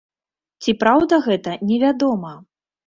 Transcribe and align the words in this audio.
Ці 0.65 0.75
праўда 0.85 1.21
гэта, 1.29 1.57
невядома. 1.71 2.33